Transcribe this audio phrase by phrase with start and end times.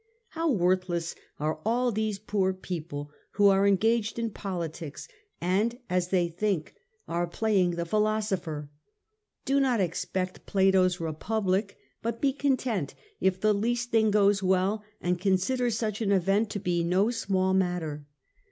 [0.29, 5.07] 'How worthless ^^ are all these poor people who are engaged in too am politics,
[5.39, 6.73] and, as they think,
[7.07, 8.69] are playing the [jjo hope°'^ philosopher!...
[9.45, 14.09] Do not expect Plato's Re in his public, but be content if the least thing
[14.09, 18.07] goes well, and consider such an event to be no small matter.